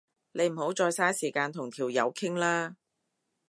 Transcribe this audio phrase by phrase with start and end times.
[0.31, 2.75] 你唔好再嘥時間同條友傾啦